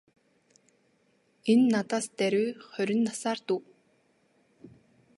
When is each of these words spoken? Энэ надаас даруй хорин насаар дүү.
Энэ 1.51 1.65
надаас 1.73 2.05
даруй 2.17 2.49
хорин 2.71 3.01
насаар 3.07 3.39
дүү. 3.47 3.59